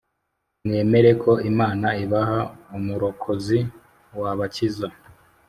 Mwemere 0.65 1.11
ko 1.23 1.31
Imana 1.51 1.87
ibaha 2.03 2.39
umurokozi 2.77 3.59
wabakiza 4.19 4.87